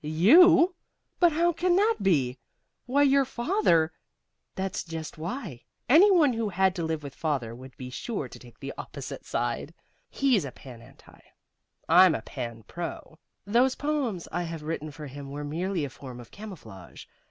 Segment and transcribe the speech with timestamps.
[0.03, 0.73] "YOU?
[1.19, 2.39] But how can that be?
[2.87, 3.93] Why, your father"
[4.55, 5.65] "That's just why.
[5.87, 9.27] Any one who had to live with Father would be sure to take the opposite
[9.27, 9.75] side.
[10.09, 11.21] He's a Pan Anti.
[11.87, 13.19] I'm a Pan Pro.
[13.45, 17.05] Those poems I have written for him were merely a form of camouflage.